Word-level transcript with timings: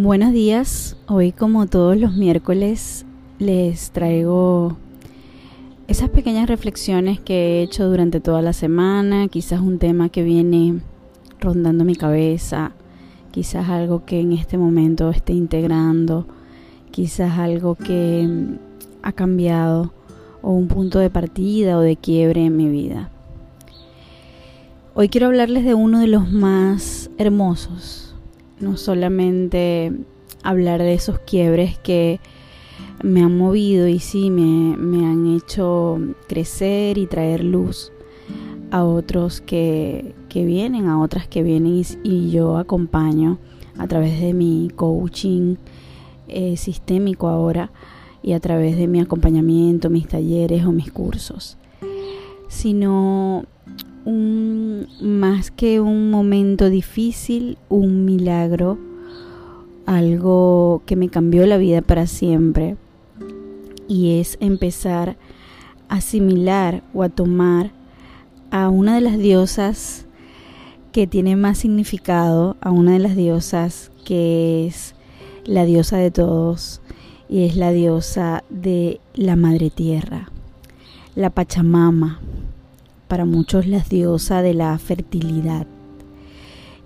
Buenos 0.00 0.32
días, 0.32 0.96
hoy 1.08 1.32
como 1.32 1.66
todos 1.66 1.96
los 1.96 2.14
miércoles 2.14 3.04
les 3.40 3.90
traigo 3.90 4.76
esas 5.88 6.08
pequeñas 6.10 6.48
reflexiones 6.48 7.18
que 7.18 7.34
he 7.34 7.62
hecho 7.62 7.88
durante 7.88 8.20
toda 8.20 8.40
la 8.40 8.52
semana, 8.52 9.26
quizás 9.26 9.60
un 9.60 9.80
tema 9.80 10.08
que 10.08 10.22
viene 10.22 10.82
rondando 11.40 11.84
mi 11.84 11.96
cabeza, 11.96 12.70
quizás 13.32 13.68
algo 13.70 14.04
que 14.04 14.20
en 14.20 14.30
este 14.30 14.56
momento 14.56 15.10
esté 15.10 15.32
integrando, 15.32 16.28
quizás 16.92 17.36
algo 17.36 17.74
que 17.74 18.28
ha 19.02 19.10
cambiado 19.10 19.92
o 20.42 20.52
un 20.52 20.68
punto 20.68 21.00
de 21.00 21.10
partida 21.10 21.76
o 21.76 21.80
de 21.80 21.96
quiebre 21.96 22.44
en 22.44 22.56
mi 22.56 22.68
vida. 22.68 23.10
Hoy 24.94 25.08
quiero 25.08 25.26
hablarles 25.26 25.64
de 25.64 25.74
uno 25.74 25.98
de 25.98 26.06
los 26.06 26.30
más 26.30 27.10
hermosos, 27.18 28.07
no 28.60 28.76
solamente 28.76 29.92
hablar 30.42 30.80
de 30.80 30.94
esos 30.94 31.18
quiebres 31.20 31.78
que 31.78 32.20
me 33.02 33.22
han 33.22 33.36
movido 33.36 33.88
y 33.88 33.98
sí 33.98 34.30
me, 34.30 35.06
han 35.06 35.36
hecho 35.36 35.98
crecer 36.26 36.98
y 36.98 37.06
traer 37.06 37.44
luz 37.44 37.92
a 38.70 38.84
otros 38.84 39.40
que, 39.40 40.14
vienen, 40.34 40.88
a 40.88 41.00
otras 41.00 41.26
que 41.28 41.42
vienen 41.42 41.82
y, 42.02 42.30
yo 42.30 42.56
acompaño 42.56 43.38
a 43.78 43.86
través 43.86 44.20
de 44.20 44.34
mi 44.34 44.70
coaching 44.74 45.56
eh, 46.26 46.56
sistémico 46.56 47.28
ahora 47.28 47.70
y 48.22 48.32
a 48.32 48.40
través 48.40 48.76
de 48.76 48.88
mi 48.88 49.00
acompañamiento, 49.00 49.90
mis 49.90 50.08
talleres 50.08 50.64
o 50.64 50.72
mis 50.72 50.90
cursos, 50.90 51.56
sino 52.48 53.44
un, 54.08 54.88
más 55.02 55.50
que 55.50 55.80
un 55.80 56.10
momento 56.10 56.70
difícil, 56.70 57.58
un 57.68 58.06
milagro, 58.06 58.78
algo 59.84 60.80
que 60.86 60.96
me 60.96 61.10
cambió 61.10 61.46
la 61.46 61.58
vida 61.58 61.82
para 61.82 62.06
siempre. 62.06 62.76
Y 63.86 64.18
es 64.18 64.38
empezar 64.40 65.18
a 65.90 65.96
asimilar 65.96 66.82
o 66.94 67.02
a 67.02 67.10
tomar 67.10 67.70
a 68.50 68.70
una 68.70 68.94
de 68.94 69.02
las 69.02 69.18
diosas 69.18 70.06
que 70.90 71.06
tiene 71.06 71.36
más 71.36 71.58
significado, 71.58 72.56
a 72.62 72.70
una 72.70 72.92
de 72.92 73.00
las 73.00 73.14
diosas 73.14 73.90
que 74.06 74.66
es 74.66 74.94
la 75.44 75.66
diosa 75.66 75.98
de 75.98 76.10
todos 76.10 76.80
y 77.28 77.44
es 77.44 77.56
la 77.56 77.72
diosa 77.72 78.42
de 78.48 79.00
la 79.14 79.36
madre 79.36 79.68
tierra, 79.68 80.30
la 81.14 81.28
Pachamama 81.28 82.20
para 83.08 83.24
muchos 83.24 83.66
la 83.66 83.80
diosa 83.80 84.42
de 84.42 84.54
la 84.54 84.78
fertilidad. 84.78 85.66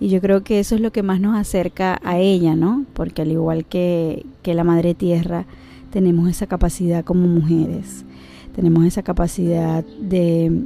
Y 0.00 0.08
yo 0.08 0.20
creo 0.20 0.42
que 0.42 0.58
eso 0.58 0.74
es 0.74 0.80
lo 0.80 0.90
que 0.90 1.02
más 1.02 1.20
nos 1.20 1.36
acerca 1.36 2.00
a 2.02 2.18
ella, 2.18 2.56
¿no? 2.56 2.86
Porque 2.92 3.22
al 3.22 3.30
igual 3.30 3.64
que, 3.64 4.24
que 4.42 4.54
la 4.54 4.64
Madre 4.64 4.94
Tierra, 4.94 5.44
tenemos 5.90 6.28
esa 6.28 6.46
capacidad 6.46 7.04
como 7.04 7.28
mujeres. 7.28 8.04
Tenemos 8.54 8.84
esa 8.84 9.02
capacidad 9.02 9.84
de, 10.00 10.64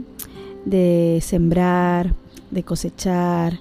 de 0.64 1.18
sembrar, 1.20 2.14
de 2.50 2.62
cosechar, 2.62 3.58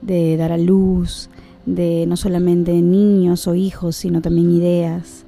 de 0.00 0.36
dar 0.36 0.52
a 0.52 0.58
luz, 0.58 1.28
de 1.66 2.06
no 2.06 2.16
solamente 2.16 2.72
niños 2.80 3.46
o 3.46 3.54
hijos, 3.54 3.96
sino 3.96 4.22
también 4.22 4.50
ideas. 4.50 5.24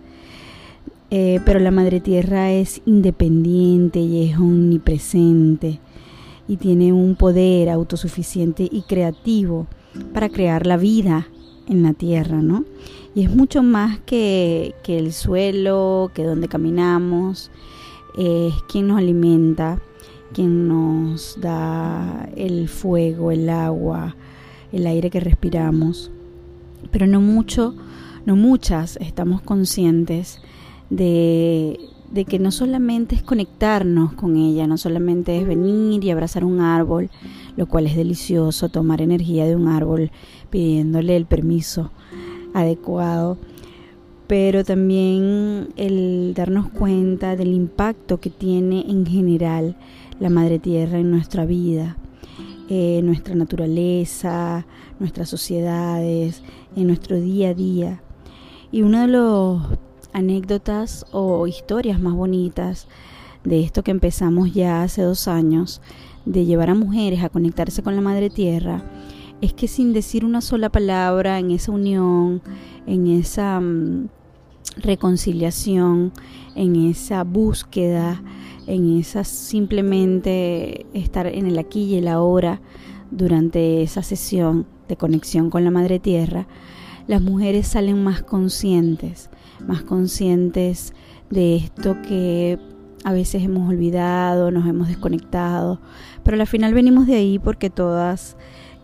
Eh, 1.11 1.41
pero 1.45 1.59
la 1.59 1.73
Madre 1.73 2.01
Tierra 2.01 2.53
es 2.53 2.81
independiente 2.87 3.99
y 3.99 4.31
es 4.31 4.39
omnipresente 4.39 5.81
y 6.51 6.57
tiene 6.57 6.93
un 6.93 7.15
poder 7.15 7.71
autosuficiente 7.71 8.69
y 8.69 8.83
creativo 8.83 9.69
para 10.13 10.29
crear 10.29 10.67
la 10.67 10.77
vida 10.77 11.29
en 11.69 11.85
la 11.85 11.93
tierra, 11.93 12.43
¿no? 12.43 12.65
Y 13.15 13.23
es 13.23 13.33
mucho 13.33 13.63
más 13.63 14.01
que, 14.01 14.75
que 14.83 14.99
el 14.99 15.13
suelo, 15.13 16.11
que 16.13 16.25
donde 16.25 16.49
caminamos, 16.49 17.53
es 18.19 18.53
quien 18.69 18.89
nos 18.89 18.99
alimenta, 18.99 19.81
quien 20.33 20.67
nos 20.67 21.41
da 21.41 22.29
el 22.35 22.69
fuego, 22.69 23.31
el 23.31 23.49
agua, 23.49 24.17
el 24.73 24.89
aire 24.89 25.09
que 25.09 25.21
respiramos. 25.21 26.11
Pero 26.91 27.07
no 27.07 27.21
mucho, 27.21 27.77
no 28.27 28.35
muchas 28.35 28.97
estamos 28.97 29.41
conscientes 29.41 30.41
de, 30.91 31.79
de 32.11 32.25
que 32.25 32.39
no 32.39 32.51
solamente 32.51 33.15
es 33.15 33.23
conectarnos 33.23 34.13
con 34.15 34.37
ella, 34.37 34.67
no 34.67 34.77
solamente 34.77 35.39
es 35.39 35.47
venir 35.47 36.05
y 36.05 36.11
abrazar 36.11 36.45
un 36.45 36.61
árbol, 36.61 37.09
lo 37.57 37.67
cual 37.67 37.87
es 37.87 37.97
delicioso, 37.97 38.69
tomar 38.69 39.01
energía 39.01 39.47
de 39.47 39.57
un 39.57 39.69
árbol 39.69 40.11
pidiéndole 40.51 41.17
el 41.17 41.27
permiso 41.27 41.93
adecuado, 42.53 43.39
pero 44.27 44.65
también 44.65 45.69
el 45.77 46.35
darnos 46.35 46.69
cuenta 46.69 47.37
del 47.37 47.53
impacto 47.53 48.21
que 48.21 48.31
tiene 48.31 48.85
en 48.89 49.07
general 49.07 49.77
la 50.19 50.31
Madre 50.31 50.59
Tierra 50.59 50.99
en 50.99 51.11
nuestra 51.11 51.47
vida, 51.47 51.97
en 52.69 53.07
nuestra 53.07 53.35
naturaleza, 53.35 54.67
nuestras 55.01 55.29
sociedades, 55.29 56.43
en 56.77 56.87
nuestro 56.87 57.21
día 57.21 57.51
a 57.51 57.55
día. 57.55 58.03
Y 58.71 58.83
uno 58.83 59.01
de 59.01 59.09
los 59.09 59.63
anécdotas 60.13 61.07
o 61.13 61.47
historias 61.47 62.01
más 62.01 62.15
bonitas 62.15 62.89
de 63.45 63.63
esto 63.63 63.83
que 63.83 63.91
empezamos 63.91 64.53
ya 64.53 64.83
hace 64.83 65.03
dos 65.03 65.29
años, 65.29 65.81
de 66.27 66.45
llevar 66.45 66.71
a 66.71 66.75
mujeres 66.75 67.23
a 67.23 67.31
conectarse 67.31 67.83
con 67.83 67.97
la 67.97 68.03
Madre 68.03 68.29
Tierra, 68.31 68.85
es 69.41 69.55
que 69.55 69.69
sin 69.69 69.93
decir 69.93 70.25
una 70.25 70.43
sola 70.43 70.69
palabra 70.69 71.39
en 71.39 71.51
esa 71.51 71.73
unión, 71.73 72.43
en 72.87 73.07
esa 73.07 73.59
mm, 73.61 74.09
reconciliación, 74.77 76.13
en 76.55 76.77
esa 76.77 77.25
búsqueda, 77.25 78.23
en 78.67 78.99
esa 78.99 79.25
simplemente 79.25 80.87
estar 80.93 81.27
en 81.27 81.47
el 81.47 81.59
aquí 81.59 81.85
y 81.85 81.97
el 81.97 82.09
ahora 82.09 82.61
durante 83.11 83.83
esa 83.83 84.03
sesión 84.03 84.67
de 84.89 84.97
conexión 84.97 85.51
con 85.51 85.65
la 85.65 85.71
Madre 85.71 85.99
Tierra, 85.99 86.47
las 87.07 87.23
mujeres 87.23 87.67
salen 87.67 88.05
más 88.05 88.23
conscientes, 88.23 89.31
más 89.67 89.83
conscientes 89.83 90.93
de 91.31 91.57
esto 91.57 91.97
que 92.03 92.59
a 93.05 93.13
veces 93.13 93.43
hemos 93.43 93.69
olvidado, 93.69 94.51
nos 94.51 94.67
hemos 94.69 94.89
desconectado, 94.89 95.81
pero 96.23 96.41
al 96.41 96.47
final 96.47 96.75
venimos 96.75 97.07
de 97.07 97.15
ahí 97.15 97.39
porque 97.39 97.71
todas 97.71 98.37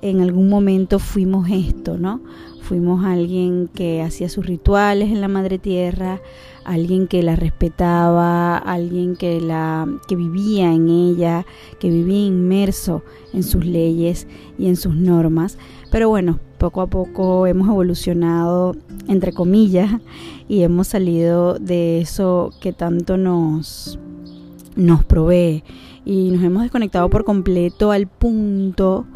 en 0.02 0.20
algún 0.20 0.48
momento 0.48 0.98
fuimos 0.98 1.48
esto, 1.50 1.98
¿no? 1.98 2.22
Fuimos 2.62 3.04
alguien 3.04 3.68
que 3.72 4.02
hacía 4.02 4.28
sus 4.28 4.44
rituales 4.46 5.10
en 5.10 5.20
la 5.20 5.28
madre 5.28 5.58
tierra, 5.58 6.20
alguien 6.64 7.06
que 7.06 7.22
la 7.22 7.36
respetaba, 7.36 8.58
alguien 8.58 9.16
que 9.16 9.40
la 9.40 9.86
que 10.08 10.16
vivía 10.16 10.72
en 10.72 10.88
ella, 10.88 11.46
que 11.78 11.90
vivía 11.90 12.26
inmerso 12.26 13.04
en 13.32 13.42
sus 13.42 13.64
leyes 13.64 14.26
y 14.58 14.66
en 14.66 14.76
sus 14.76 14.96
normas. 14.96 15.58
Pero 15.90 16.08
bueno, 16.08 16.40
poco 16.56 16.80
a 16.80 16.86
poco 16.86 17.46
hemos 17.46 17.68
evolucionado, 17.68 18.74
entre 19.08 19.32
comillas, 19.32 20.00
y 20.48 20.62
hemos 20.62 20.88
salido 20.88 21.58
de 21.58 22.00
eso 22.00 22.50
que 22.60 22.72
tanto 22.72 23.16
nos, 23.16 23.98
nos 24.74 25.04
provee. 25.04 25.64
Y 26.04 26.30
nos 26.30 26.42
hemos 26.44 26.62
desconectado 26.62 27.10
por 27.10 27.24
completo 27.24 27.90
al 27.90 28.06
punto 28.06 29.06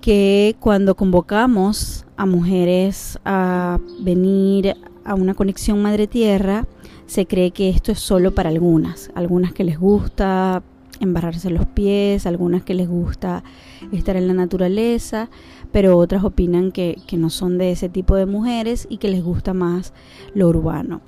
que 0.00 0.56
cuando 0.60 0.94
convocamos 0.94 2.06
a 2.16 2.26
mujeres 2.26 3.18
a 3.24 3.78
venir 4.00 4.76
a 5.04 5.14
una 5.14 5.34
conexión 5.34 5.82
madre 5.82 6.06
tierra, 6.06 6.66
se 7.06 7.26
cree 7.26 7.50
que 7.50 7.70
esto 7.70 7.90
es 7.92 7.98
solo 7.98 8.34
para 8.34 8.50
algunas, 8.50 9.10
algunas 9.14 9.52
que 9.52 9.64
les 9.64 9.78
gusta 9.78 10.62
embarrarse 11.00 11.50
los 11.50 11.66
pies, 11.66 12.26
algunas 12.26 12.62
que 12.62 12.74
les 12.74 12.88
gusta 12.88 13.42
estar 13.90 14.16
en 14.16 14.28
la 14.28 14.34
naturaleza, 14.34 15.30
pero 15.72 15.96
otras 15.96 16.24
opinan 16.24 16.72
que, 16.72 16.96
no 17.12 17.30
son 17.30 17.58
de 17.58 17.72
ese 17.72 17.88
tipo 17.88 18.14
de 18.16 18.26
mujeres 18.26 18.86
y 18.90 18.98
que 18.98 19.08
les 19.08 19.22
gusta 19.22 19.54
más 19.54 19.92
lo 20.34 20.48
urbano. 20.48 21.00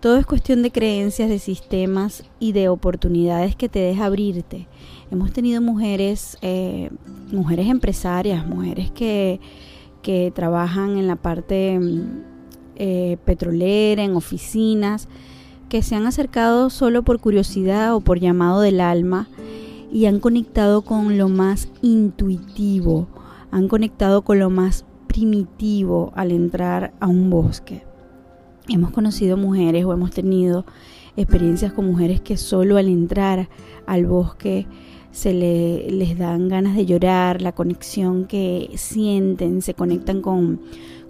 Todo 0.00 0.16
es 0.16 0.26
cuestión 0.26 0.62
de 0.62 0.70
creencias, 0.70 1.28
de 1.28 1.38
sistemas 1.38 2.24
y 2.38 2.52
de 2.52 2.68
oportunidades 2.68 3.56
que 3.56 3.68
te 3.68 3.80
deja 3.80 4.06
abrirte. 4.06 4.68
Hemos 5.10 5.32
tenido 5.32 5.60
mujeres, 5.60 6.38
eh, 6.40 6.90
mujeres 7.32 7.66
empresarias, 7.68 8.46
mujeres 8.46 8.90
que, 8.92 9.40
que 10.02 10.32
trabajan 10.34 10.98
en 10.98 11.08
la 11.08 11.16
parte 11.16 11.78
mm, 11.80 12.22
eh, 12.76 13.16
petrolera, 13.24 14.04
en 14.04 14.14
oficinas, 14.14 15.08
que 15.68 15.82
se 15.82 15.96
han 15.96 16.06
acercado 16.06 16.70
solo 16.70 17.02
por 17.02 17.18
curiosidad 17.18 17.94
o 17.94 18.00
por 18.00 18.20
llamado 18.20 18.60
del 18.60 18.80
alma 18.80 19.28
y 19.92 20.06
han 20.06 20.20
conectado 20.20 20.82
con 20.82 21.18
lo 21.18 21.28
más 21.28 21.68
intuitivo, 21.82 23.06
han 23.50 23.68
conectado 23.68 24.22
con 24.22 24.38
lo 24.38 24.50
más 24.50 24.84
primitivo 25.06 26.12
al 26.14 26.32
entrar 26.32 26.92
a 27.00 27.06
un 27.06 27.30
bosque. 27.30 27.82
Hemos 28.68 28.90
conocido 28.90 29.36
mujeres 29.36 29.84
o 29.84 29.92
hemos 29.92 30.10
tenido 30.10 30.66
experiencias 31.16 31.72
con 31.72 31.86
mujeres 31.86 32.20
que 32.20 32.36
solo 32.36 32.76
al 32.76 32.88
entrar 32.88 33.48
al 33.86 34.06
bosque 34.06 34.66
se 35.10 35.32
le, 35.32 35.90
les 35.90 36.18
dan 36.18 36.48
ganas 36.48 36.76
de 36.76 36.86
llorar, 36.86 37.42
la 37.42 37.52
conexión 37.52 38.26
que 38.26 38.70
sienten, 38.76 39.62
se 39.62 39.74
conectan 39.74 40.20
con, 40.20 40.60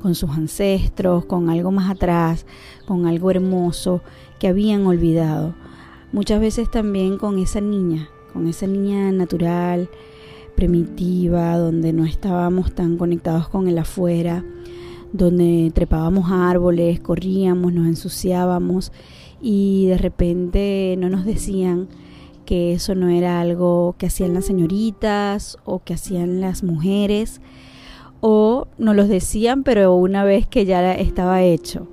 con 0.01 0.15
sus 0.15 0.31
ancestros, 0.31 1.25
con 1.25 1.51
algo 1.51 1.73
más 1.73 1.91
atrás, 1.91 2.47
con 2.87 3.07
algo 3.07 3.31
hermoso 3.31 4.01
que 4.39 4.49
habían 4.49 4.87
olvidado. 4.87 5.55
Muchas 6.13 6.41
veces 6.41 6.71
también 6.71 7.19
con 7.19 7.39
esa 7.39 7.61
niña, 7.61 8.09
con 8.33 8.47
esa 8.47 8.67
niña 8.67 9.13
natural, 9.13 9.91
primitiva, 10.59 11.57
donde 11.57 11.93
no 11.93 12.05
estábamos 12.05 12.75
tan 12.75 12.97
conectados 12.97 13.49
con 13.49 13.69
el 13.69 13.79
afuera, 13.79 14.45
donde 15.13 15.71
trepábamos 15.73 16.33
árboles, 16.33 16.99
corríamos, 16.99 17.73
nos 17.73 17.87
ensuciábamos 17.87 18.91
y 19.41 19.87
de 19.87 19.99
repente 19.99 20.97
no 20.99 21.11
nos 21.11 21.25
decían 21.25 21.87
que 22.45 22.73
eso 22.73 22.97
no 22.97 23.09
era 23.09 23.41
algo 23.41 23.95
que 23.99 24.07
hacían 24.07 24.35
las 24.35 24.47
señoritas 24.47 25.59
o 25.65 25.79
que 25.85 25.95
hacían 25.95 26.41
las 26.41 26.65
mujeres 26.65 27.41
o 28.21 28.67
no 28.79 28.95
los 28.95 29.07
decían 29.09 29.63
pero 29.63 29.95
una 29.95 30.25
vez 30.25 30.49
que 30.49 30.65
ya 30.65 30.93
estaba 30.93 31.41
hecho 31.41 31.87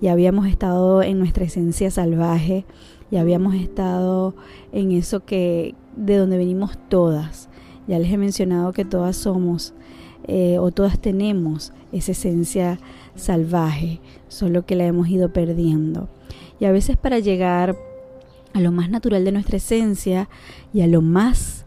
ya 0.00 0.10
habíamos 0.10 0.48
estado 0.48 1.04
en 1.04 1.20
nuestra 1.20 1.44
esencia 1.44 1.92
salvaje 1.92 2.64
ya 3.12 3.20
habíamos 3.20 3.54
estado 3.54 4.34
en 4.72 4.90
eso 4.90 5.24
que 5.24 5.76
de 5.94 6.16
donde 6.16 6.36
venimos 6.36 6.76
todas 6.88 7.47
ya 7.88 7.98
les 7.98 8.12
he 8.12 8.18
mencionado 8.18 8.72
que 8.72 8.84
todas 8.84 9.16
somos 9.16 9.72
eh, 10.26 10.58
o 10.58 10.70
todas 10.70 10.98
tenemos 11.00 11.72
esa 11.90 12.12
esencia 12.12 12.78
salvaje, 13.16 14.00
solo 14.28 14.66
que 14.66 14.76
la 14.76 14.84
hemos 14.84 15.08
ido 15.08 15.32
perdiendo. 15.32 16.08
Y 16.60 16.66
a 16.66 16.72
veces 16.72 16.96
para 16.96 17.18
llegar 17.18 17.76
a 18.52 18.60
lo 18.60 18.70
más 18.70 18.90
natural 18.90 19.24
de 19.24 19.32
nuestra 19.32 19.56
esencia 19.56 20.28
y 20.72 20.82
a 20.82 20.86
lo 20.86 21.00
más 21.00 21.64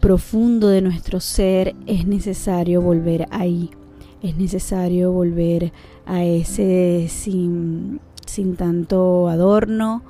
profundo 0.00 0.68
de 0.68 0.82
nuestro 0.82 1.20
ser 1.20 1.74
es 1.86 2.06
necesario 2.06 2.82
volver 2.82 3.28
ahí, 3.30 3.70
es 4.22 4.36
necesario 4.36 5.12
volver 5.12 5.72
a 6.06 6.24
ese 6.24 7.06
sin, 7.08 8.00
sin 8.26 8.56
tanto 8.56 9.28
adorno, 9.28 10.02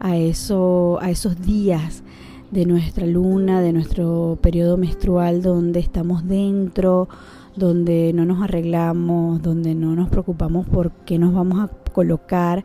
a, 0.00 0.16
eso, 0.16 0.98
a 1.02 1.10
esos 1.10 1.40
días 1.42 2.02
de 2.50 2.66
nuestra 2.66 3.06
luna, 3.06 3.60
de 3.60 3.72
nuestro 3.72 4.38
periodo 4.40 4.76
menstrual 4.76 5.42
donde 5.42 5.80
estamos 5.80 6.26
dentro, 6.26 7.08
donde 7.56 8.12
no 8.14 8.24
nos 8.24 8.42
arreglamos, 8.42 9.42
donde 9.42 9.74
no 9.74 9.94
nos 9.94 10.08
preocupamos 10.08 10.66
por 10.66 10.92
qué 11.04 11.18
nos 11.18 11.34
vamos 11.34 11.60
a 11.60 11.68
colocar 11.92 12.64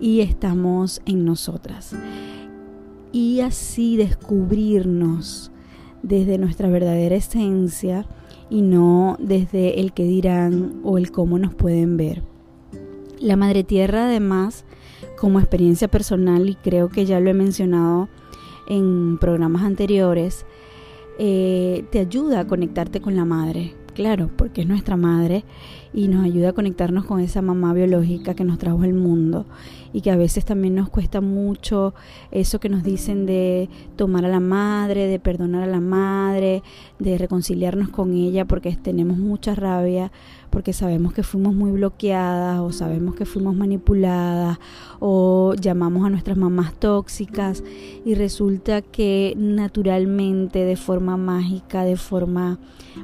y 0.00 0.20
estamos 0.20 1.00
en 1.06 1.24
nosotras. 1.24 1.94
Y 3.12 3.40
así 3.40 3.96
descubrirnos 3.96 5.50
desde 6.02 6.38
nuestra 6.38 6.68
verdadera 6.68 7.16
esencia 7.16 8.06
y 8.50 8.62
no 8.62 9.16
desde 9.18 9.80
el 9.80 9.92
que 9.92 10.04
dirán 10.04 10.80
o 10.84 10.98
el 10.98 11.10
cómo 11.10 11.38
nos 11.38 11.54
pueden 11.54 11.96
ver. 11.96 12.22
La 13.20 13.36
Madre 13.36 13.64
Tierra 13.64 14.04
además, 14.04 14.64
como 15.18 15.40
experiencia 15.40 15.88
personal, 15.88 16.48
y 16.48 16.54
creo 16.54 16.88
que 16.88 17.04
ya 17.04 17.18
lo 17.18 17.30
he 17.30 17.34
mencionado 17.34 18.08
en 18.68 19.18
programas 19.18 19.62
anteriores, 19.62 20.46
eh, 21.18 21.84
te 21.90 21.98
ayuda 21.98 22.40
a 22.40 22.46
conectarte 22.46 23.00
con 23.00 23.16
la 23.16 23.24
madre, 23.24 23.74
claro, 23.94 24.30
porque 24.36 24.60
es 24.60 24.68
nuestra 24.68 24.96
madre 24.96 25.44
y 25.92 26.08
nos 26.08 26.24
ayuda 26.24 26.50
a 26.50 26.52
conectarnos 26.52 27.04
con 27.04 27.20
esa 27.20 27.42
mamá 27.42 27.72
biológica 27.72 28.34
que 28.34 28.44
nos 28.44 28.58
trajo 28.58 28.82
al 28.82 28.94
mundo. 28.94 29.46
Y 29.90 30.02
que 30.02 30.10
a 30.10 30.16
veces 30.16 30.44
también 30.44 30.74
nos 30.74 30.90
cuesta 30.90 31.22
mucho 31.22 31.94
eso 32.30 32.60
que 32.60 32.68
nos 32.68 32.82
dicen 32.82 33.24
de 33.24 33.70
tomar 33.96 34.26
a 34.26 34.28
la 34.28 34.40
madre, 34.40 35.06
de 35.06 35.18
perdonar 35.18 35.62
a 35.62 35.66
la 35.66 35.80
madre, 35.80 36.62
de 36.98 37.16
reconciliarnos 37.16 37.88
con 37.88 38.12
ella 38.12 38.44
porque 38.44 38.76
tenemos 38.76 39.16
mucha 39.16 39.54
rabia, 39.54 40.12
porque 40.50 40.74
sabemos 40.74 41.14
que 41.14 41.22
fuimos 41.22 41.54
muy 41.54 41.70
bloqueadas 41.70 42.60
o 42.60 42.70
sabemos 42.70 43.14
que 43.14 43.24
fuimos 43.24 43.56
manipuladas 43.56 44.58
o 45.00 45.54
llamamos 45.54 46.04
a 46.04 46.10
nuestras 46.10 46.36
mamás 46.36 46.74
tóxicas 46.74 47.64
y 48.04 48.14
resulta 48.14 48.82
que 48.82 49.34
naturalmente, 49.38 50.64
de 50.64 50.76
forma 50.76 51.16
mágica, 51.16 51.84
de 51.84 51.96
forma 51.96 52.58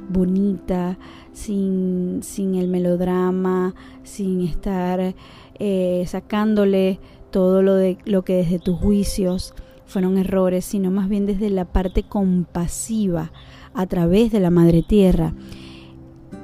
bonita, 0.09 0.97
sin, 1.35 2.21
sin 2.23 2.55
el 2.55 2.67
melodrama, 2.67 3.75
sin 4.03 4.41
estar 4.41 5.13
eh, 5.59 6.03
sacándole 6.07 6.99
todo 7.29 7.61
lo, 7.61 7.75
de, 7.75 7.97
lo 8.05 8.23
que 8.23 8.37
desde 8.37 8.57
tus 8.57 8.79
juicios 8.79 9.53
fueron 9.85 10.17
errores, 10.17 10.65
sino 10.65 10.89
más 10.91 11.09
bien 11.09 11.25
desde 11.25 11.49
la 11.49 11.65
parte 11.65 12.03
compasiva 12.03 13.31
a 13.73 13.85
través 13.85 14.31
de 14.31 14.39
la 14.39 14.49
Madre 14.49 14.81
Tierra. 14.81 15.33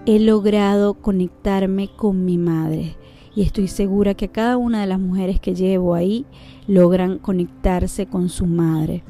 He 0.06 0.20
logrado 0.20 0.96
conectarme 0.96 1.90
con 1.96 2.26
mi 2.26 2.38
madre 2.38 2.98
y 3.34 3.44
estoy 3.44 3.70
segura 3.70 4.14
que 4.14 4.28
cada 4.28 4.58
una 4.58 4.82
de 4.82 4.88
las 4.88 5.00
mujeres 5.00 5.40
que 5.40 5.56
llevo 5.56 5.96
ahí 5.96 6.26
logran 6.68 7.18
conectarse 7.18 8.08
con 8.08 8.28
su 8.28 8.46
madre. 8.46 9.04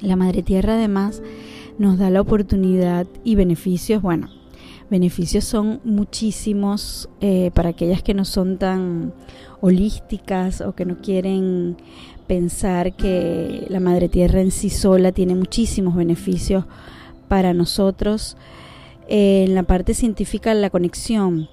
La 0.00 0.14
Madre 0.14 0.42
Tierra 0.42 0.74
además 0.74 1.22
nos 1.78 1.98
da 1.98 2.10
la 2.10 2.20
oportunidad 2.20 3.06
y 3.24 3.34
beneficios, 3.34 4.02
bueno, 4.02 4.28
beneficios 4.92 5.44
son 5.44 5.80
muchísimos 5.84 7.08
eh, 7.22 7.50
para 7.54 7.70
aquellas 7.70 8.02
que 8.02 8.12
no 8.12 8.26
son 8.26 8.58
tan 8.58 9.14
holísticas 9.62 10.60
o 10.60 10.74
que 10.74 10.84
no 10.84 10.98
quieren 10.98 11.78
pensar 12.26 12.94
que 12.94 13.64
la 13.70 13.80
madre 13.80 14.10
tierra 14.10 14.42
en 14.42 14.50
sí 14.50 14.68
sola 14.68 15.10
tiene 15.10 15.34
muchísimos 15.34 15.96
beneficios 15.96 16.66
para 17.28 17.54
nosotros. 17.54 18.36
Eh, 19.08 19.44
en 19.46 19.54
la 19.54 19.62
parte 19.62 19.94
científica 19.94 20.52
la 20.52 20.68
conexión 20.68 21.48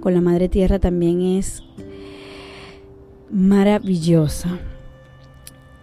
con 0.00 0.12
la 0.12 0.20
madre 0.20 0.48
tierra 0.48 0.80
también 0.80 1.22
es 1.22 1.62
maravillosa. 3.30 4.58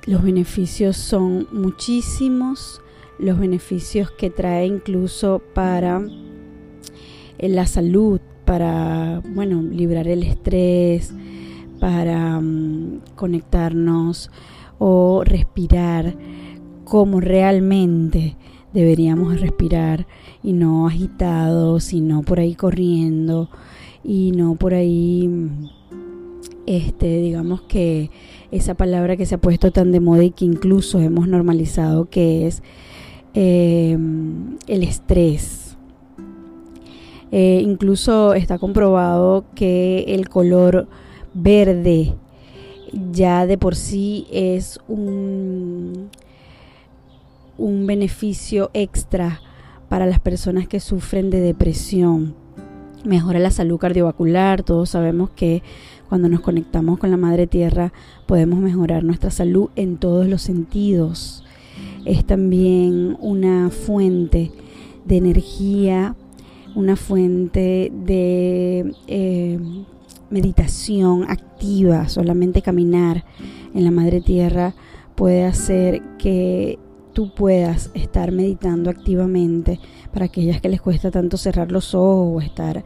Los 0.06 0.24
beneficios 0.24 0.98
son 0.98 1.48
muchísimos, 1.54 2.82
los 3.18 3.40
beneficios 3.40 4.12
que 4.12 4.30
trae 4.30 4.66
incluso 4.66 5.42
para 5.54 6.02
la 7.40 7.66
salud, 7.66 8.20
para, 8.46 9.22
bueno, 9.34 9.62
librar 9.62 10.08
el 10.08 10.24
estrés, 10.24 11.14
para 11.80 12.40
mm, 12.40 13.02
conectarnos 13.16 14.32
o 14.80 15.24
respirar 15.24 16.16
como 16.84 17.20
realmente 17.20 18.38
deberíamos 18.74 19.42
respirar 19.42 20.08
y 20.44 20.54
no 20.54 20.88
agitados 20.88 21.94
y 21.94 22.02
no 22.02 22.22
por 22.22 22.40
ahí 22.40 22.56
corriendo 22.56 23.50
y 24.04 24.32
no 24.32 24.56
por 24.56 24.74
ahí 24.74 25.30
este 26.66 27.22
digamos 27.22 27.62
que 27.62 28.12
esa 28.52 28.76
palabra 28.76 29.18
que 29.18 29.26
se 29.26 29.36
ha 29.36 29.42
puesto 29.42 29.72
tan 29.72 29.92
de 29.92 30.00
moda 30.00 30.24
y 30.24 30.32
que 30.32 30.46
incluso 30.46 31.00
hemos 31.00 31.28
normalizado 31.28 32.10
que 32.10 32.48
es 32.48 32.64
eh, 33.34 33.98
el 34.68 34.84
estrés 34.84 35.67
eh, 37.32 37.62
incluso 37.64 38.34
está 38.34 38.58
comprobado 38.58 39.46
que 39.56 40.06
el 40.08 40.30
color 40.30 40.88
verde 41.34 42.16
ya 43.12 43.46
de 43.46 43.58
por 43.58 43.76
sí 43.76 44.28
es 44.32 44.80
un, 44.88 46.10
un 47.58 47.88
beneficio 47.88 48.70
extra 48.74 49.42
para 49.90 50.06
las 50.06 50.20
personas 50.20 50.68
que 50.68 50.80
sufren 50.80 51.30
de 51.30 51.42
depresión. 51.42 52.36
Mejora 53.04 53.40
la 53.40 53.52
salud 53.52 53.78
cardiovascular, 53.78 54.64
todos 54.64 54.90
sabemos 54.90 55.30
que 55.30 55.64
cuando 56.10 56.30
nos 56.30 56.42
conectamos 56.42 56.98
con 57.00 57.12
la 57.12 57.18
Madre 57.18 57.48
Tierra 57.48 57.94
podemos 58.26 58.60
mejorar 58.60 59.04
nuestra 59.04 59.32
salud 59.32 59.70
en 59.76 59.98
todos 59.98 60.28
los 60.28 60.42
sentidos. 60.42 61.44
Es 62.06 62.26
también 62.26 63.18
una 63.20 63.70
fuente 63.70 64.52
de 65.06 65.18
energía 65.18 66.16
una 66.78 66.96
fuente 66.96 67.92
de 67.92 68.94
eh, 69.08 69.60
meditación 70.30 71.24
activa, 71.28 72.08
solamente 72.08 72.62
caminar 72.62 73.26
en 73.74 73.84
la 73.84 73.90
madre 73.90 74.22
tierra 74.22 74.76
puede 75.16 75.44
hacer 75.44 76.04
que 76.20 76.78
tú 77.14 77.34
puedas 77.34 77.90
estar 77.96 78.32
meditando 78.32 78.92
activamente 78.92 79.80
para 80.14 80.26
aquellas 80.26 80.62
que 80.62 80.70
les 80.70 80.80
cuesta 80.80 81.10
tanto 81.10 81.36
cerrar 81.38 81.72
los 81.72 81.96
ojos 81.96 82.36
o 82.36 82.46
estar 82.46 82.86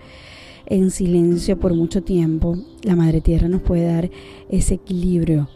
en 0.67 0.89
silencio 0.89 1.59
por 1.59 1.73
mucho 1.73 2.01
tiempo. 2.01 2.55
La 2.83 2.95
madre 2.95 3.19
tierra 3.19 3.49
nos 3.49 3.61
puede 3.61 3.87
dar 3.87 4.09
ese 4.49 4.75
equilibrio 4.75 5.49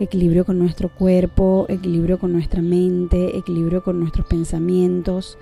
equilibrio 0.00 0.44
con 0.44 0.58
nuestro 0.58 0.88
cuerpo, 0.94 1.66
equilibrio 1.68 2.18
con 2.18 2.32
nuestra 2.32 2.62
mente, 2.62 3.36
equilibrio 3.36 3.82
con 3.82 4.00
nuestros 4.00 4.26
pensamientos, 4.26 5.38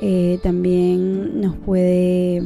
eh, 0.00 0.38
también 0.42 1.40
nos 1.40 1.56
puede 1.56 2.42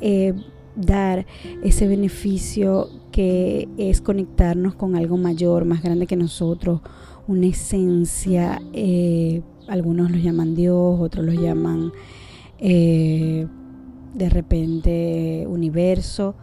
eh, 0.00 0.34
dar 0.76 1.26
ese 1.62 1.86
beneficio 1.86 2.88
que 3.12 3.68
es 3.78 4.00
conectarnos 4.00 4.74
con 4.74 4.96
algo 4.96 5.16
mayor, 5.16 5.64
más 5.64 5.82
grande 5.82 6.06
que 6.06 6.16
nosotros, 6.16 6.80
una 7.28 7.46
esencia 7.46 8.60
eh, 8.72 9.42
algunos 9.68 10.10
los 10.10 10.22
llaman 10.22 10.54
Dios, 10.54 11.00
otros 11.00 11.24
los 11.24 11.36
llaman 11.36 11.92
eh, 12.58 13.46
de 14.14 14.28
repente 14.28 15.46
universo, 15.48 16.34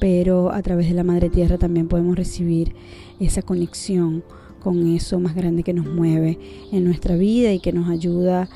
pero 0.00 0.50
a 0.50 0.62
través 0.62 0.88
de 0.88 0.94
la 0.94 1.04
Madre 1.04 1.30
Tierra 1.30 1.58
también 1.58 1.88
podemos 1.88 2.16
recibir 2.16 2.74
esa 3.20 3.42
conexión 3.42 4.24
con 4.60 4.86
eso 4.88 5.20
más 5.20 5.34
grande 5.34 5.62
que 5.62 5.74
nos 5.74 5.86
mueve 5.86 6.38
en 6.72 6.84
nuestra 6.84 7.16
vida 7.16 7.52
y 7.52 7.60
que 7.60 7.72
nos 7.72 7.88
ayuda 7.88 8.42
a 8.42 8.48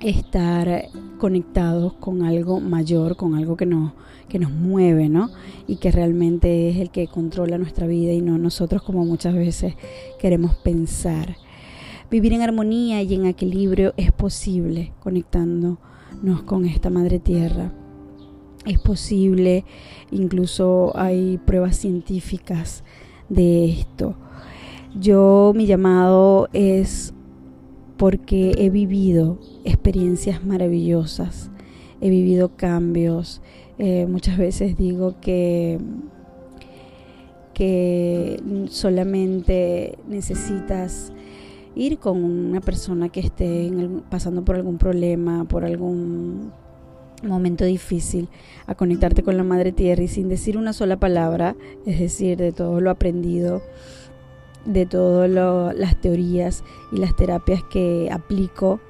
estar 0.00 0.88
conectados 1.18 1.92
con 1.94 2.22
algo 2.22 2.60
mayor, 2.60 3.16
con 3.16 3.34
algo 3.34 3.56
que 3.56 3.66
nos, 3.66 3.92
que 4.28 4.38
nos 4.38 4.50
mueve, 4.50 5.08
¿no? 5.08 5.30
Y 5.66 5.76
que 5.76 5.90
realmente 5.90 6.70
es 6.70 6.78
el 6.78 6.90
que 6.90 7.06
controla 7.06 7.58
nuestra 7.58 7.86
vida 7.86 8.12
y 8.12 8.22
no 8.22 8.38
nosotros 8.38 8.82
como 8.82 9.04
muchas 9.04 9.34
veces 9.34 9.74
queremos 10.18 10.54
pensar. 10.56 11.36
Vivir 12.10 12.32
en 12.32 12.42
armonía 12.42 13.02
y 13.02 13.14
en 13.14 13.26
equilibrio 13.26 13.92
es 13.96 14.10
posible 14.10 14.92
conectándonos 15.00 15.78
con 16.44 16.64
esta 16.64 16.90
madre 16.90 17.20
tierra. 17.20 17.72
Es 18.66 18.78
posible, 18.78 19.64
incluso 20.10 20.92
hay 20.94 21.38
pruebas 21.38 21.76
científicas 21.76 22.84
de 23.28 23.70
esto. 23.70 24.16
Yo 24.98 25.52
mi 25.54 25.66
llamado 25.66 26.48
es 26.52 27.14
porque 28.00 28.54
he 28.56 28.70
vivido 28.70 29.38
experiencias 29.62 30.42
maravillosas, 30.42 31.50
he 32.00 32.08
vivido 32.08 32.56
cambios. 32.56 33.42
Eh, 33.78 34.06
muchas 34.08 34.38
veces 34.38 34.78
digo 34.78 35.16
que, 35.20 35.78
que 37.52 38.42
solamente 38.70 39.98
necesitas 40.08 41.12
ir 41.74 41.98
con 41.98 42.24
una 42.24 42.62
persona 42.62 43.10
que 43.10 43.20
esté 43.20 43.70
pasando 44.08 44.46
por 44.46 44.56
algún 44.56 44.78
problema, 44.78 45.44
por 45.44 45.66
algún 45.66 46.52
momento 47.22 47.66
difícil, 47.66 48.30
a 48.66 48.74
conectarte 48.74 49.22
con 49.22 49.36
la 49.36 49.44
Madre 49.44 49.72
Tierra 49.72 50.04
y 50.04 50.08
sin 50.08 50.30
decir 50.30 50.56
una 50.56 50.72
sola 50.72 50.96
palabra, 50.96 51.54
es 51.84 52.00
decir, 52.00 52.38
de 52.38 52.52
todo 52.52 52.80
lo 52.80 52.88
aprendido, 52.88 53.60
de 54.64 54.86
todas 54.86 55.30
las 55.76 56.00
teorías 56.00 56.64
y 56.92 56.98
las 56.98 57.16
terapias 57.16 57.62
que 57.64 58.08
aplico. 58.12 58.80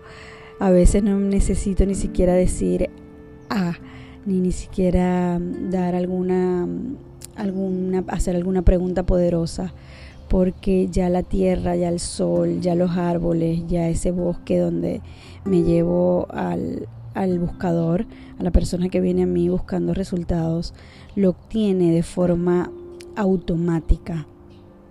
A 0.59 0.71
veces 0.71 1.03
no 1.03 1.19
necesito 1.19 1.87
ni 1.87 1.95
siquiera 1.95 2.35
decir 2.35 2.91
ah, 3.49 3.75
ni 4.27 4.41
ni 4.41 4.53
siquiera 4.53 5.39
dar 5.71 5.95
alguna, 5.95 6.67
alguna, 7.37 8.05
hacer 8.09 8.37
alguna 8.37 8.63
pregunta 8.63 9.03
poderosa, 9.05 9.73
porque 10.29 10.89
ya 10.89 11.09
la 11.09 11.23
tierra, 11.23 11.77
ya 11.77 11.89
el 11.89 12.01
sol, 12.01 12.61
ya 12.61 12.75
los 12.75 12.93
árboles, 12.93 13.67
ya 13.67 13.89
ese 13.89 14.13
bosque 14.13 14.59
donde 14.59 15.01
me 15.45 15.63
llevo 15.63 16.27
al, 16.31 16.89
al 17.15 17.39
buscador, 17.39 18.07
a 18.39 18.43
la 18.43 18.51
persona 18.51 18.89
que 18.89 19.01
viene 19.01 19.25
a 19.25 19.27
mí 19.27 19.49
buscando 19.49 19.95
resultados, 19.95 20.75
lo 21.17 21.31
obtiene 21.31 21.93
de 21.93 22.03
forma 22.03 22.71
automática 23.17 24.27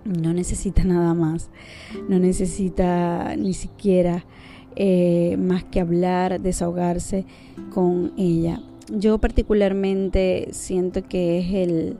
no 0.04 0.32
necesita 0.32 0.84
nada 0.84 1.14
más, 1.14 1.50
no 2.08 2.18
necesita 2.18 3.34
ni 3.36 3.54
siquiera 3.54 4.24
eh, 4.76 5.36
más 5.38 5.64
que 5.64 5.80
hablar, 5.80 6.40
desahogarse 6.40 7.24
con 7.72 8.12
ella. 8.16 8.60
Yo 8.88 9.18
particularmente 9.18 10.48
siento 10.52 11.02
que 11.02 11.38
es 11.38 11.54
el, 11.54 11.96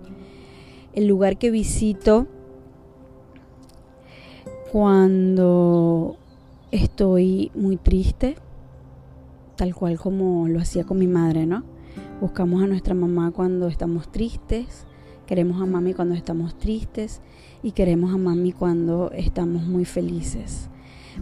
el 0.92 1.06
lugar 1.06 1.36
que 1.36 1.50
visito 1.50 2.26
cuando 4.72 6.16
estoy 6.70 7.50
muy 7.54 7.76
triste, 7.76 8.36
tal 9.56 9.74
cual 9.74 9.98
como 9.98 10.48
lo 10.48 10.60
hacía 10.60 10.84
con 10.84 10.98
mi 10.98 11.06
madre, 11.06 11.46
¿no? 11.46 11.64
Buscamos 12.20 12.62
a 12.62 12.66
nuestra 12.66 12.94
mamá 12.94 13.32
cuando 13.32 13.68
estamos 13.68 14.10
tristes, 14.12 14.86
queremos 15.30 15.62
a 15.62 15.66
mami 15.66 15.94
cuando 15.94 16.16
estamos 16.16 16.58
tristes 16.58 17.20
y 17.62 17.70
queremos 17.70 18.12
a 18.12 18.16
mami 18.16 18.50
cuando 18.50 19.12
estamos 19.12 19.62
muy 19.62 19.84
felices. 19.84 20.68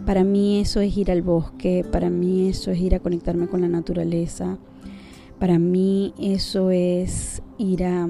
Para 0.07 0.25
mí 0.25 0.61
eso 0.61 0.81
es 0.81 0.97
ir 0.97 1.11
al 1.11 1.21
bosque, 1.21 1.85
para 1.93 2.09
mí 2.09 2.49
eso 2.49 2.71
es 2.71 2.81
ir 2.81 2.95
a 2.95 3.01
conectarme 3.01 3.49
con 3.49 3.61
la 3.61 3.69
naturaleza, 3.69 4.57
para 5.39 5.59
mí 5.59 6.15
eso 6.19 6.71
es 6.71 7.43
ir 7.59 7.85
a, 7.85 8.05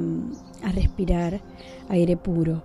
a 0.63 0.73
respirar 0.73 1.41
aire 1.89 2.17
puro. 2.17 2.63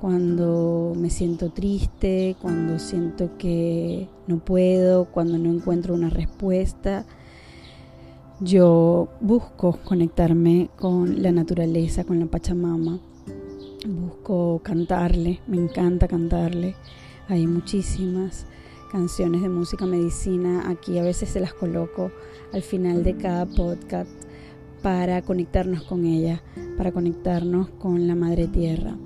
Cuando 0.00 0.94
me 0.96 1.10
siento 1.10 1.50
triste, 1.50 2.34
cuando 2.40 2.78
siento 2.78 3.36
que 3.36 4.08
no 4.26 4.38
puedo, 4.38 5.04
cuando 5.04 5.36
no 5.36 5.50
encuentro 5.50 5.92
una 5.92 6.08
respuesta, 6.08 7.04
yo 8.40 9.08
busco 9.20 9.78
conectarme 9.84 10.70
con 10.76 11.22
la 11.22 11.32
naturaleza, 11.32 12.04
con 12.04 12.20
la 12.20 12.26
Pachamama 12.26 13.00
busco 13.88 14.60
cantarle, 14.62 15.40
me 15.46 15.56
encanta 15.56 16.08
cantarle. 16.08 16.74
Hay 17.28 17.46
muchísimas 17.46 18.46
canciones 18.90 19.42
de 19.42 19.48
música 19.48 19.86
medicina, 19.86 20.68
aquí 20.68 20.98
a 20.98 21.02
veces 21.02 21.30
se 21.30 21.40
las 21.40 21.54
coloco 21.54 22.10
al 22.52 22.62
final 22.62 23.04
de 23.04 23.16
cada 23.16 23.46
podcast 23.46 24.10
para 24.82 25.22
conectarnos 25.22 25.84
con 25.84 26.04
ella, 26.04 26.42
para 26.76 26.92
conectarnos 26.92 27.68
con 27.68 28.06
la 28.06 28.14
Madre 28.14 28.48
Tierra. 28.48 28.96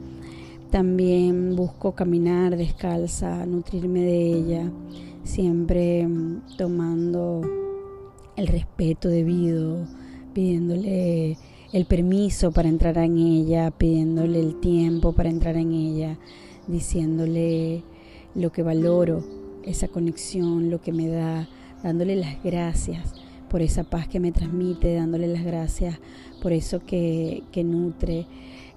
También 0.71 1.55
busco 1.55 1.93
caminar 1.93 2.57
descalza, 2.57 3.45
nutrirme 3.47 4.01
de 4.01 4.33
ella, 4.33 4.73
siempre 5.23 6.07
mm, 6.07 6.57
tomando 6.57 7.43
el 8.37 8.47
respeto 8.47 9.09
debido, 9.09 9.87
pidiéndole 10.33 11.39
el 11.73 11.87
permiso 11.87 12.53
para 12.53 12.69
entrar 12.69 12.99
en 12.99 13.19
ella, 13.19 13.71
pidiéndole 13.71 14.41
el 14.41 14.61
tiempo 14.61 15.13
para 15.13 15.29
entrar 15.29 15.57
en 15.57 15.73
ella, 15.73 16.19
diciéndole 16.67 17.83
lo 18.35 18.53
que 18.53 18.63
valoro, 18.63 19.25
esa 19.65 19.89
conexión, 19.89 20.71
lo 20.71 20.81
que 20.81 20.93
me 20.93 21.09
da, 21.09 21.49
dándole 21.83 22.17
las 22.17 22.43
gracias 22.43 23.15
por 23.49 23.63
esa 23.63 23.85
paz 23.85 24.09
que 24.09 24.21
me 24.21 24.33
transmite, 24.33 24.95
dándole 24.95 25.29
las 25.29 25.45
gracias 25.45 25.99
por 26.43 26.53
eso 26.53 26.81
que, 26.85 27.43
nutre, 27.65 28.27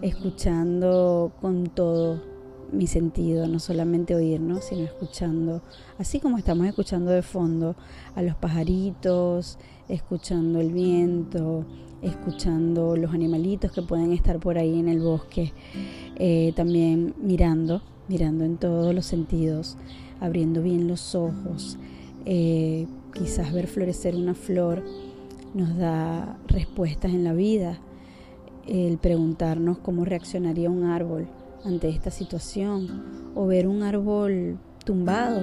escuchando 0.01 1.31
con 1.41 1.65
todo 1.65 2.36
mi 2.71 2.87
sentido, 2.87 3.47
no 3.47 3.59
solamente 3.59 4.15
oírnos, 4.15 4.65
sino 4.65 4.83
escuchando, 4.83 5.61
así 5.97 6.19
como 6.19 6.37
estamos 6.37 6.67
escuchando 6.67 7.11
de 7.11 7.21
fondo 7.21 7.75
a 8.15 8.21
los 8.21 8.35
pajaritos, 8.35 9.57
escuchando 9.87 10.59
el 10.59 10.71
viento, 10.71 11.65
escuchando 12.01 12.95
los 12.95 13.13
animalitos 13.13 13.71
que 13.71 13.81
pueden 13.81 14.11
estar 14.13 14.39
por 14.39 14.57
ahí 14.57 14.79
en 14.79 14.89
el 14.89 14.99
bosque, 14.99 15.53
eh, 16.15 16.53
también 16.55 17.15
mirando, 17.21 17.81
mirando 18.07 18.43
en 18.43 18.57
todos 18.57 18.93
los 18.93 19.05
sentidos, 19.05 19.77
abriendo 20.19 20.61
bien 20.61 20.87
los 20.87 21.15
ojos, 21.15 21.77
eh, 22.25 22.87
quizás 23.13 23.53
ver 23.53 23.67
florecer 23.67 24.15
una 24.15 24.33
flor 24.33 24.83
nos 25.53 25.77
da 25.77 26.37
respuestas 26.47 27.11
en 27.13 27.23
la 27.23 27.33
vida, 27.33 27.79
el 28.67 28.97
preguntarnos 28.97 29.77
cómo 29.77 30.03
reaccionaría 30.03 30.69
un 30.69 30.83
árbol 30.83 31.27
ante 31.63 31.89
esta 31.89 32.11
situación 32.11 33.31
o 33.35 33.45
ver 33.47 33.67
un 33.67 33.83
árbol 33.83 34.57
tumbado, 34.85 35.41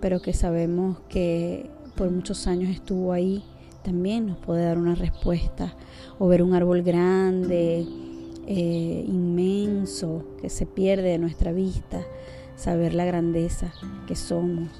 pero 0.00 0.20
que 0.20 0.32
sabemos 0.32 0.98
que 1.08 1.70
por 1.96 2.10
muchos 2.10 2.46
años 2.46 2.70
estuvo 2.70 3.12
ahí 3.12 3.44
también 3.84 4.26
nos 4.26 4.38
puede 4.38 4.64
dar 4.64 4.78
una 4.78 4.94
respuesta. 4.94 5.76
O 6.18 6.26
ver 6.26 6.42
un 6.42 6.54
árbol 6.54 6.82
grande, 6.82 7.86
eh, 8.46 9.04
inmenso, 9.06 10.24
que 10.40 10.48
se 10.48 10.66
pierde 10.66 11.10
de 11.10 11.18
nuestra 11.18 11.52
vista. 11.52 12.00
Saber 12.56 12.94
la 12.94 13.04
grandeza 13.04 13.72
que 14.06 14.16
somos. 14.16 14.70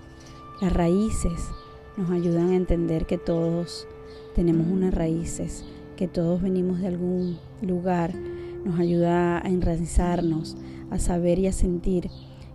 Las 0.60 0.72
raíces 0.72 1.50
nos 1.96 2.10
ayudan 2.10 2.50
a 2.50 2.56
entender 2.56 3.04
que 3.04 3.18
todos 3.18 3.86
tenemos 4.34 4.66
unas 4.68 4.94
raíces, 4.94 5.64
que 5.96 6.08
todos 6.08 6.40
venimos 6.40 6.80
de 6.80 6.88
algún 6.88 7.38
lugar. 7.60 8.12
Nos 8.64 8.78
ayuda 8.78 9.38
a 9.38 9.48
enraizarnos, 9.48 10.56
a 10.90 10.98
saber 10.98 11.38
y 11.38 11.46
a 11.46 11.52
sentir 11.52 12.10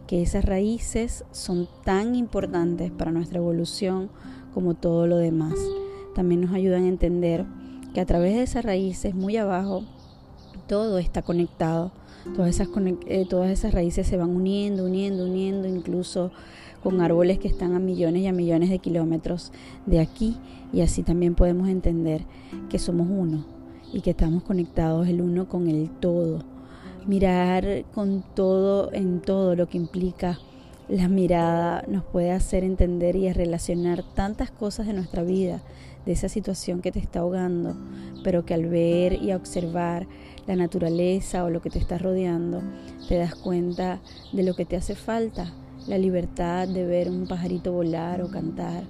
que 0.07 0.21
esas 0.21 0.43
raíces 0.43 1.23
son 1.31 1.67
tan 1.83 2.15
importantes 2.15 2.91
para 2.91 3.11
nuestra 3.11 3.37
evolución 3.37 4.09
como 4.53 4.73
todo 4.73 5.05
lo 5.05 5.17
demás 5.17 5.53
también 6.19 6.41
nos 6.41 6.51
ayudan 6.51 6.83
a 6.83 6.87
entender 6.89 7.45
que 7.93 8.01
a 8.01 8.05
través 8.05 8.35
de 8.35 8.43
esas 8.43 8.65
raíces 8.65 9.15
muy 9.15 9.37
abajo 9.37 9.83
todo 10.67 10.99
está 10.99 11.21
conectado. 11.21 11.93
Todas 12.35 12.59
esas, 12.59 12.67
eh, 13.07 13.71
raíces 13.71 14.05
se 14.05 14.17
van 14.17 14.35
uniendo, 14.35 14.85
uniendo, 14.85 15.23
uniendo, 15.23 15.67
incluso 15.67 16.31
con 16.83 16.99
árboles 16.99 17.39
que 17.39 17.47
están 17.47 17.73
a 17.73 17.79
millones 17.79 18.23
y 18.23 18.27
a 18.27 18.33
millones 18.33 18.69
de 18.69 18.79
kilómetros 18.79 19.53
de 19.85 20.01
aquí. 20.01 20.35
Y 20.73 20.81
así 20.81 21.03
también 21.03 21.35
podemos 21.35 21.69
entender 21.69 22.25
que 22.69 22.79
somos 22.79 23.07
uno 23.09 23.58
y 23.93 24.01
que 24.01 24.11
estamos 24.11 24.43
conectados 24.43 25.07
el 25.07 25.21
uno 25.21 25.47
con 25.47 25.67
el 25.67 25.89
todo. 25.89 26.43
Mirar 27.07 27.85
con 27.93 28.23
todo 28.35 28.91
en 28.93 29.21
todo 29.21 29.55
lo 29.55 29.67
que 29.67 29.77
implica 29.77 30.37
La 30.87 31.07
mirada 31.07 31.83
nos 31.87 32.03
puede 32.03 32.31
hacer 32.31 32.63
entender 32.63 33.15
y 33.15 33.31
relacionar 33.31 34.03
tantas 34.15 34.49
cosas 34.49 34.87
de 34.87 34.93
nuestra 34.93 35.21
vida, 35.21 35.61
de 36.05 36.13
esa 36.13 36.29
situación 36.29 36.81
que 36.81 36.91
te 36.91 36.97
está 36.97 37.19
ahogando, 37.19 37.75
pero 38.23 38.43
que 38.43 38.55
al 38.55 38.65
ver 38.65 39.13
y 39.13 39.33
observar 39.33 40.07
la 40.47 40.55
naturaleza 40.55 41.43
o 41.43 41.51
lo 41.51 41.61
que 41.61 41.69
te 41.69 41.77
está 41.77 41.99
rodeando, 41.99 42.63
te 43.07 43.17
das 43.17 43.35
cuenta 43.35 43.99
de 44.33 44.41
lo 44.41 44.55
que 44.55 44.65
te 44.65 44.77
hace 44.77 44.95
falta, 44.95 45.53
la 45.87 45.99
libertad 45.99 46.67
de 46.67 46.85
ver 46.85 47.09
un 47.09 47.27
pajarito 47.27 47.71
volar 47.71 48.23
o 48.23 48.31
cantar, 48.31 48.83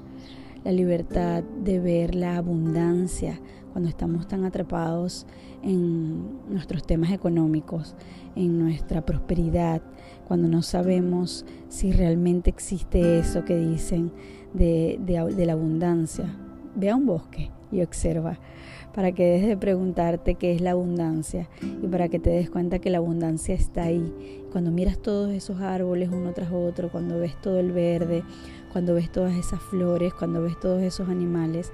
la 0.63 0.71
libertad 0.71 1.43
de 1.43 1.79
ver 1.79 2.15
la 2.15 2.37
abundancia 2.37 3.39
cuando 3.71 3.89
estamos 3.89 4.27
tan 4.27 4.45
atrapados 4.45 5.25
en 5.63 6.39
nuestros 6.49 6.83
temas 6.83 7.11
económicos, 7.11 7.95
en 8.35 8.59
nuestra 8.59 9.05
prosperidad, 9.05 9.81
cuando 10.27 10.47
no 10.47 10.61
sabemos 10.61 11.45
si 11.69 11.91
realmente 11.91 12.49
existe 12.49 13.19
eso 13.19 13.45
que 13.45 13.57
dicen 13.57 14.11
de, 14.53 14.99
de, 15.01 15.45
la 15.45 15.53
abundancia. 15.53 16.25
Ve 16.75 16.89
a 16.89 16.95
un 16.95 17.05
bosque 17.05 17.51
y 17.71 17.81
observa 17.81 18.39
para 18.93 19.11
que 19.11 19.23
dejes 19.25 19.47
de 19.49 19.57
preguntarte 19.57 20.35
qué 20.35 20.53
es 20.53 20.61
la 20.61 20.71
abundancia 20.71 21.47
y 21.61 21.87
para 21.87 22.09
que 22.09 22.19
te 22.19 22.31
des 22.31 22.49
cuenta 22.49 22.79
que 22.79 22.89
la 22.89 22.97
abundancia 22.97 23.55
está 23.55 23.83
ahí. 23.83 24.45
Cuando 24.51 24.71
miras 24.71 24.99
todos 24.99 25.31
esos 25.31 25.61
árboles 25.61 26.09
uno 26.11 26.33
tras 26.33 26.51
otro, 26.51 26.89
cuando 26.89 27.19
ves 27.19 27.39
todo 27.41 27.59
el 27.59 27.71
verde, 27.71 28.23
cuando 28.71 28.93
ves 28.93 29.11
todas 29.11 29.35
esas 29.35 29.61
flores, 29.61 30.13
cuando 30.13 30.41
ves 30.41 30.59
todos 30.59 30.81
esos 30.81 31.09
animales, 31.09 31.71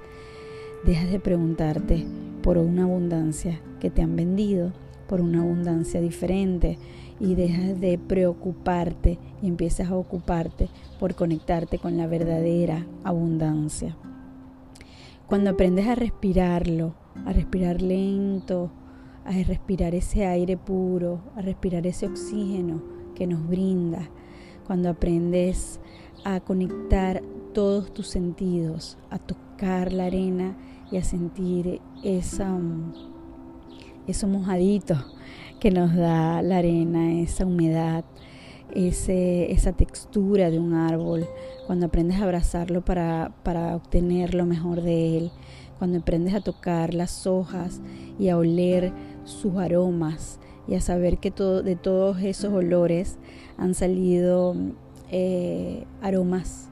dejas 0.84 1.10
de 1.10 1.20
preguntarte 1.20 2.06
por 2.42 2.58
una 2.58 2.84
abundancia 2.84 3.60
que 3.80 3.90
te 3.90 4.02
han 4.02 4.16
vendido, 4.16 4.72
por 5.08 5.20
una 5.20 5.40
abundancia 5.40 6.00
diferente 6.00 6.78
y 7.18 7.34
dejas 7.34 7.80
de 7.80 7.98
preocuparte 7.98 9.18
y 9.42 9.48
empiezas 9.48 9.90
a 9.90 9.96
ocuparte 9.96 10.68
por 10.98 11.14
conectarte 11.14 11.78
con 11.78 11.96
la 11.96 12.06
verdadera 12.06 12.86
abundancia. 13.04 13.96
Cuando 15.26 15.50
aprendes 15.50 15.86
a 15.88 15.94
respirarlo, 15.94 16.94
a 17.24 17.32
respirar 17.32 17.82
lento, 17.82 18.70
a 19.24 19.32
respirar 19.42 19.94
ese 19.94 20.24
aire 20.24 20.56
puro, 20.56 21.20
a 21.34 21.42
respirar 21.42 21.86
ese 21.86 22.06
oxígeno 22.06 22.82
que 23.14 23.26
nos 23.26 23.46
brinda, 23.48 24.08
cuando 24.66 24.90
aprendes 24.90 25.80
a 26.24 26.40
conectar 26.40 27.22
todos 27.54 27.92
tus 27.94 28.08
sentidos, 28.08 28.98
a 29.10 29.18
tocar 29.18 29.92
la 29.92 30.06
arena 30.06 30.56
y 30.90 30.96
a 30.96 31.04
sentir 31.04 31.80
esa, 32.02 32.48
mm, 32.48 32.92
eso 34.06 34.26
mojadito 34.26 34.96
que 35.60 35.70
nos 35.70 35.94
da 35.94 36.42
la 36.42 36.58
arena, 36.58 37.12
esa 37.20 37.46
humedad, 37.46 38.04
ese, 38.74 39.52
esa 39.52 39.72
textura 39.72 40.50
de 40.50 40.58
un 40.58 40.74
árbol, 40.74 41.26
cuando 41.66 41.86
aprendes 41.86 42.20
a 42.20 42.24
abrazarlo 42.24 42.84
para, 42.84 43.32
para 43.42 43.74
obtener 43.76 44.34
lo 44.34 44.44
mejor 44.44 44.82
de 44.82 45.16
él, 45.16 45.30
cuando 45.78 45.98
aprendes 45.98 46.34
a 46.34 46.40
tocar 46.40 46.92
las 46.94 47.26
hojas 47.26 47.80
y 48.18 48.28
a 48.28 48.36
oler 48.36 48.92
sus 49.24 49.56
aromas 49.56 50.40
y 50.68 50.74
a 50.74 50.80
saber 50.80 51.18
que 51.18 51.30
todo, 51.30 51.62
de 51.62 51.76
todos 51.76 52.20
esos 52.22 52.52
olores 52.52 53.18
han 53.56 53.74
salido 53.74 54.54
eh, 55.10 55.84
aromas, 56.02 56.68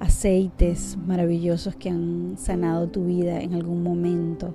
aceites 0.00 0.96
maravillosos 1.06 1.74
que 1.76 1.90
han 1.90 2.34
sanado 2.36 2.88
tu 2.88 3.06
vida 3.06 3.40
en 3.40 3.54
algún 3.54 3.82
momento, 3.82 4.54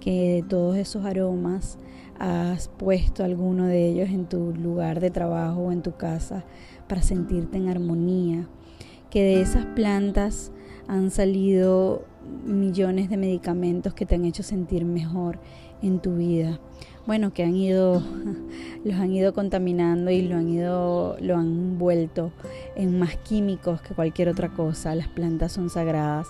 que 0.00 0.34
de 0.34 0.42
todos 0.42 0.76
esos 0.76 1.04
aromas 1.04 1.78
has 2.18 2.68
puesto 2.68 3.22
alguno 3.22 3.66
de 3.66 3.88
ellos 3.88 4.08
en 4.10 4.26
tu 4.26 4.52
lugar 4.52 5.00
de 5.00 5.10
trabajo 5.10 5.60
o 5.62 5.72
en 5.72 5.82
tu 5.82 5.92
casa 5.92 6.44
para 6.88 7.02
sentirte 7.02 7.58
en 7.58 7.68
armonía, 7.68 8.48
que 9.10 9.22
de 9.22 9.40
esas 9.40 9.64
plantas 9.66 10.52
han 10.88 11.10
salido 11.10 12.04
millones 12.44 13.08
de 13.08 13.16
medicamentos 13.16 13.94
que 13.94 14.06
te 14.06 14.16
han 14.16 14.24
hecho 14.24 14.42
sentir 14.42 14.84
mejor 14.84 15.38
en 15.82 16.00
tu 16.00 16.16
vida. 16.16 16.60
Bueno, 17.08 17.32
que 17.32 17.42
han 17.42 17.56
ido, 17.56 18.02
los 18.84 18.94
han 18.96 19.10
ido 19.12 19.32
contaminando 19.32 20.10
y 20.10 20.20
lo 20.20 20.36
han 20.36 20.50
ido, 20.50 21.16
lo 21.22 21.38
han 21.38 21.78
vuelto 21.78 22.32
en 22.76 22.98
más 22.98 23.16
químicos 23.16 23.80
que 23.80 23.94
cualquier 23.94 24.28
otra 24.28 24.50
cosa. 24.50 24.94
Las 24.94 25.08
plantas 25.08 25.52
son 25.52 25.70
sagradas 25.70 26.26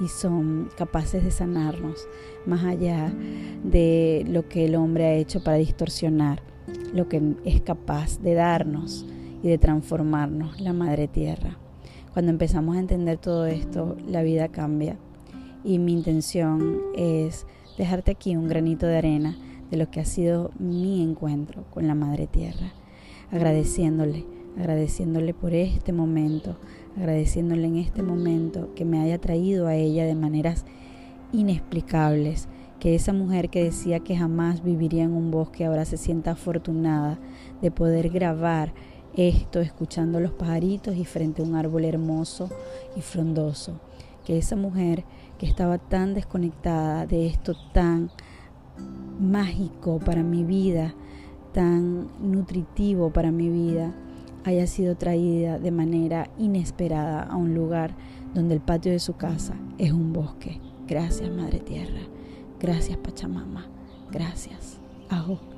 y 0.00 0.08
son 0.08 0.70
capaces 0.74 1.22
de 1.22 1.30
sanarnos 1.30 2.08
más 2.46 2.64
allá 2.64 3.12
de 3.62 4.24
lo 4.26 4.48
que 4.48 4.64
el 4.64 4.76
hombre 4.76 5.04
ha 5.04 5.12
hecho 5.12 5.44
para 5.44 5.58
distorsionar 5.58 6.40
lo 6.94 7.10
que 7.10 7.20
es 7.44 7.60
capaz 7.60 8.18
de 8.22 8.32
darnos 8.32 9.04
y 9.42 9.48
de 9.48 9.58
transformarnos 9.58 10.62
la 10.62 10.72
madre 10.72 11.08
tierra. 11.08 11.58
Cuando 12.14 12.30
empezamos 12.30 12.76
a 12.76 12.80
entender 12.80 13.18
todo 13.18 13.44
esto, 13.44 13.98
la 14.08 14.22
vida 14.22 14.48
cambia 14.48 14.96
y 15.62 15.78
mi 15.78 15.92
intención 15.92 16.80
es 16.96 17.46
dejarte 17.76 18.12
aquí 18.12 18.34
un 18.34 18.48
granito 18.48 18.86
de 18.86 18.96
arena 18.96 19.36
de 19.72 19.78
lo 19.78 19.90
que 19.90 20.00
ha 20.00 20.04
sido 20.04 20.50
mi 20.58 21.02
encuentro 21.02 21.64
con 21.70 21.88
la 21.88 21.94
Madre 21.94 22.26
Tierra, 22.26 22.74
agradeciéndole, 23.30 24.26
agradeciéndole 24.58 25.32
por 25.32 25.54
este 25.54 25.94
momento, 25.94 26.58
agradeciéndole 26.94 27.68
en 27.68 27.78
este 27.78 28.02
momento 28.02 28.74
que 28.74 28.84
me 28.84 29.00
haya 29.00 29.18
traído 29.18 29.66
a 29.66 29.74
ella 29.74 30.04
de 30.04 30.14
maneras 30.14 30.66
inexplicables, 31.32 32.48
que 32.80 32.94
esa 32.94 33.14
mujer 33.14 33.48
que 33.48 33.64
decía 33.64 34.00
que 34.00 34.14
jamás 34.14 34.62
viviría 34.62 35.04
en 35.04 35.14
un 35.14 35.30
bosque 35.30 35.64
ahora 35.64 35.86
se 35.86 35.96
sienta 35.96 36.32
afortunada 36.32 37.18
de 37.62 37.70
poder 37.70 38.10
grabar 38.10 38.74
esto 39.14 39.60
escuchando 39.60 40.20
los 40.20 40.32
pajaritos 40.32 40.96
y 40.96 41.06
frente 41.06 41.40
a 41.40 41.46
un 41.46 41.54
árbol 41.54 41.86
hermoso 41.86 42.50
y 42.94 43.00
frondoso, 43.00 43.80
que 44.26 44.36
esa 44.36 44.54
mujer 44.54 45.04
que 45.38 45.46
estaba 45.46 45.78
tan 45.78 46.12
desconectada 46.12 47.06
de 47.06 47.26
esto 47.26 47.54
tan 47.72 48.10
mágico 49.20 49.98
para 49.98 50.22
mi 50.22 50.44
vida, 50.44 50.94
tan 51.52 52.08
nutritivo 52.20 53.10
para 53.10 53.30
mi 53.30 53.48
vida, 53.48 53.92
haya 54.44 54.66
sido 54.66 54.96
traída 54.96 55.58
de 55.58 55.70
manera 55.70 56.28
inesperada 56.38 57.22
a 57.22 57.36
un 57.36 57.54
lugar 57.54 57.94
donde 58.34 58.54
el 58.54 58.60
patio 58.60 58.92
de 58.92 58.98
su 58.98 59.14
casa 59.14 59.54
es 59.78 59.92
un 59.92 60.12
bosque. 60.12 60.60
Gracias 60.88 61.30
Madre 61.30 61.60
Tierra, 61.60 62.00
gracias 62.60 62.98
Pachamama, 62.98 63.66
gracias 64.10 64.78
Ajo. 65.08 65.51